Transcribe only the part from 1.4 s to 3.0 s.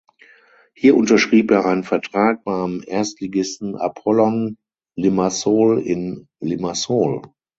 er einen Vertrag beim